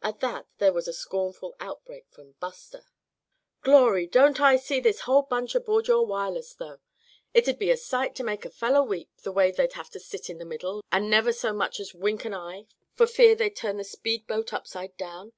At 0.00 0.20
that 0.20 0.46
there 0.58 0.72
was 0.72 0.86
a 0.86 0.92
scornful 0.92 1.56
outbreak 1.58 2.06
from 2.08 2.36
Buster. 2.38 2.84
"Glory, 3.62 4.06
don't 4.06 4.40
I 4.40 4.54
see 4.58 4.78
this 4.78 5.00
whole 5.00 5.22
bunch 5.22 5.56
aboard 5.56 5.88
your 5.88 6.06
Wireless, 6.06 6.54
though? 6.54 6.78
It'd 7.34 7.58
be 7.58 7.72
a 7.72 7.76
sight 7.76 8.14
to 8.14 8.22
make 8.22 8.44
a 8.44 8.50
feller 8.50 8.84
weep, 8.84 9.10
the 9.24 9.32
way 9.32 9.50
they'd 9.50 9.72
have 9.72 9.90
to 9.90 9.98
sit 9.98 10.30
in 10.30 10.38
the 10.38 10.44
middle, 10.44 10.84
and 10.92 11.10
never 11.10 11.32
so 11.32 11.52
much 11.52 11.80
as 11.80 11.92
wink 11.94 12.24
an 12.24 12.32
eye 12.32 12.68
for 12.94 13.08
fear 13.08 13.34
they'd 13.34 13.56
turn 13.56 13.76
the 13.76 13.82
speed 13.82 14.28
boat 14.28 14.52
upside 14.52 14.96
down. 14.96 15.32